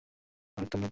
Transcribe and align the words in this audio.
আসক্তি-অনুরক্তি 0.03 0.71
তাহার 0.71 0.81
নহে। 0.83 0.89